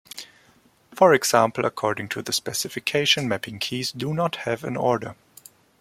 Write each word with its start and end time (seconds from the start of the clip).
For 0.95 1.13
example, 1.13 1.63
according 1.63 2.09
to 2.09 2.23
the 2.23 2.33
specification, 2.33 3.27
mapping 3.27 3.59
keys 3.59 3.91
do 3.91 4.15
not 4.15 4.35
have 4.37 4.63
an 4.63 4.75
order. 4.75 5.15